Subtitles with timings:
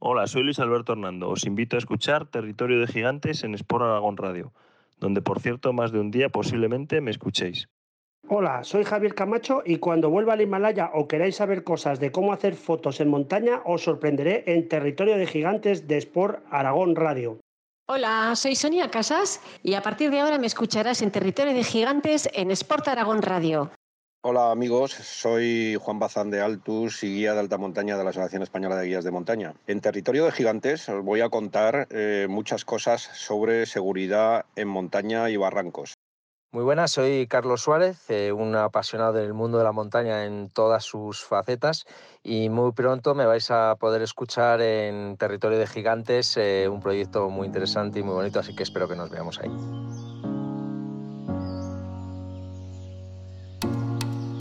[0.00, 1.28] Hola, soy Luis Alberto Hernando.
[1.28, 4.52] Os invito a escuchar Territorio de Gigantes en Sport Aragón Radio,
[5.00, 7.68] donde por cierto más de un día posiblemente me escuchéis.
[8.28, 12.32] Hola, soy Javier Camacho y cuando vuelva al Himalaya o queráis saber cosas de cómo
[12.32, 17.40] hacer fotos en montaña, os sorprenderé en Territorio de Gigantes de Sport Aragón Radio.
[17.88, 22.28] Hola, soy Sonia Casas y a partir de ahora me escucharás en Territorio de Gigantes
[22.34, 23.72] en Sport Aragón Radio.
[24.20, 28.42] Hola amigos, soy Juan Bazán de Altus y guía de alta montaña de la Asociación
[28.42, 29.54] Española de Guías de Montaña.
[29.68, 35.30] En Territorio de Gigantes os voy a contar eh, muchas cosas sobre seguridad en montaña
[35.30, 35.94] y barrancos.
[36.50, 40.82] Muy buenas, soy Carlos Suárez, eh, un apasionado del mundo de la montaña en todas
[40.82, 41.84] sus facetas
[42.24, 47.30] y muy pronto me vais a poder escuchar en Territorio de Gigantes, eh, un proyecto
[47.30, 50.17] muy interesante y muy bonito, así que espero que nos veamos ahí.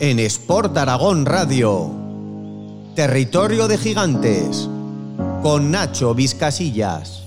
[0.00, 1.90] En Sport Aragón Radio,
[2.96, 4.68] Territorio de Gigantes,
[5.40, 7.22] con Nacho Vizcasillas.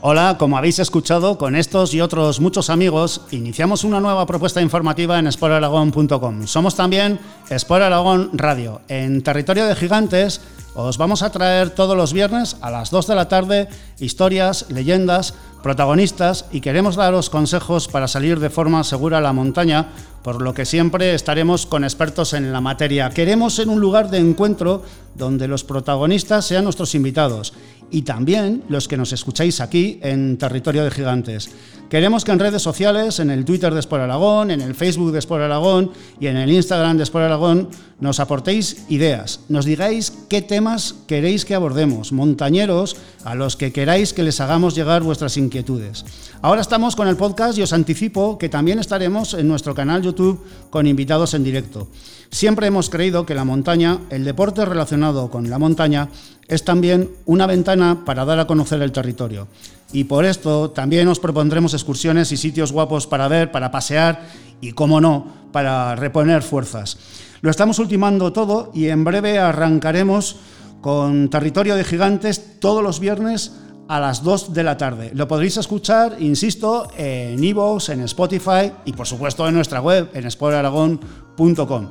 [0.00, 5.18] Hola, como habéis escuchado, con estos y otros muchos amigos, iniciamos una nueva propuesta informativa
[5.18, 6.46] en sportaragón.com.
[6.46, 8.80] Somos también Sport Aragón Radio.
[8.88, 10.40] En Territorio de Gigantes
[10.86, 15.34] os vamos a traer todos los viernes a las 2 de la tarde historias, leyendas,
[15.62, 19.88] protagonistas y queremos daros consejos para salir de forma segura a la montaña,
[20.22, 23.10] por lo que siempre estaremos con expertos en la materia.
[23.10, 24.82] Queremos ser un lugar de encuentro
[25.16, 27.54] donde los protagonistas sean nuestros invitados
[27.90, 31.50] y también los que nos escucháis aquí en Territorio de Gigantes.
[31.88, 35.20] Queremos que en redes sociales, en el Twitter de Sport Aragón, en el Facebook de
[35.20, 40.42] Sport Aragón y en el Instagram de Sport Aragón, nos aportéis ideas, nos digáis qué
[40.42, 46.04] temas queréis que abordemos, montañeros a los que queráis que les hagamos llegar vuestras inquietudes.
[46.42, 50.44] Ahora estamos con el podcast y os anticipo que también estaremos en nuestro canal YouTube
[50.68, 51.88] con invitados en directo.
[52.30, 56.10] Siempre hemos creído que la montaña, el deporte relacionado con la montaña,
[56.48, 59.46] es también una ventana para dar a conocer el territorio.
[59.92, 64.26] Y por esto también os propondremos excursiones y sitios guapos para ver, para pasear
[64.60, 66.98] y, como no, para reponer fuerzas.
[67.40, 70.36] Lo estamos ultimando todo y en breve arrancaremos
[70.80, 73.52] con Territorio de Gigantes todos los viernes
[73.88, 75.10] a las 2 de la tarde.
[75.14, 80.30] Lo podréis escuchar, insisto, en iVoox, en Spotify y por supuesto en nuestra web, en
[80.30, 81.88] sportaragón.com.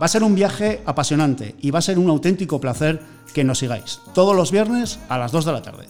[0.00, 3.00] Va a ser un viaje apasionante y va a ser un auténtico placer
[3.32, 5.86] que nos sigáis todos los viernes a las 2 de la tarde.